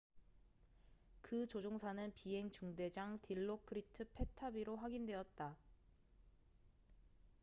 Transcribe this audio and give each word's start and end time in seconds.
그 1.21 1.45
조종사는 1.45 2.13
비행 2.15 2.49
중대장 2.49 3.19
딜로크리트 3.21 4.09
패타비로 4.15 4.77
확인되었다 4.77 5.55